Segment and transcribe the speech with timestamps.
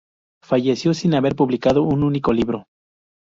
[0.43, 2.65] Falleció sin haber publicado un único libro.